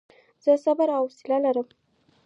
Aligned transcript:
زه 0.43 0.51
صبر 0.63 0.87
او 0.97 1.03
حوصله 1.09 1.37
لرم. 1.45 1.67